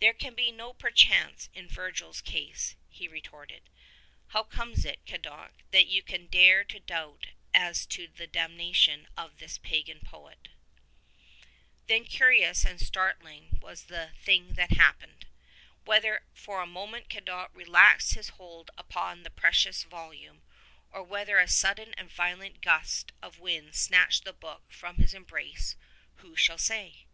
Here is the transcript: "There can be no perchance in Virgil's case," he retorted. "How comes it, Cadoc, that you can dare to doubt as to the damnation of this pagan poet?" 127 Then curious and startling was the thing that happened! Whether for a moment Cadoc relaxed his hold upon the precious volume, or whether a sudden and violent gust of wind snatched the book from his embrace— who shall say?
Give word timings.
"There 0.00 0.14
can 0.14 0.34
be 0.34 0.50
no 0.50 0.72
perchance 0.72 1.50
in 1.52 1.68
Virgil's 1.68 2.22
case," 2.22 2.74
he 2.88 3.06
retorted. 3.06 3.68
"How 4.28 4.42
comes 4.42 4.86
it, 4.86 5.04
Cadoc, 5.04 5.50
that 5.72 5.86
you 5.86 6.02
can 6.02 6.26
dare 6.28 6.64
to 6.64 6.80
doubt 6.80 7.26
as 7.52 7.84
to 7.88 8.08
the 8.08 8.26
damnation 8.26 9.08
of 9.14 9.36
this 9.36 9.58
pagan 9.58 10.00
poet?" 10.00 10.48
127 11.86 11.86
Then 11.86 12.04
curious 12.06 12.64
and 12.64 12.80
startling 12.80 13.58
was 13.60 13.82
the 13.84 14.12
thing 14.22 14.54
that 14.54 14.70
happened! 14.74 15.26
Whether 15.84 16.24
for 16.32 16.62
a 16.62 16.66
moment 16.66 17.10
Cadoc 17.10 17.50
relaxed 17.52 18.14
his 18.14 18.30
hold 18.30 18.70
upon 18.78 19.22
the 19.22 19.28
precious 19.30 19.82
volume, 19.82 20.44
or 20.90 21.02
whether 21.02 21.38
a 21.38 21.46
sudden 21.46 21.92
and 21.98 22.10
violent 22.10 22.62
gust 22.62 23.12
of 23.20 23.38
wind 23.38 23.74
snatched 23.74 24.24
the 24.24 24.32
book 24.32 24.72
from 24.72 24.96
his 24.96 25.12
embrace— 25.12 25.76
who 26.20 26.34
shall 26.34 26.56
say? 26.56 27.04